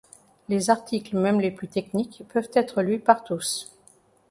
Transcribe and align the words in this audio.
Les 0.49 0.71
articles 0.71 1.15
même 1.15 1.39
les 1.39 1.51
plus 1.51 1.67
techniques 1.67 2.23
peuvent 2.33 2.49
être 2.55 2.81
lus 2.81 2.97
par 2.99 3.23
tous. 3.23 3.71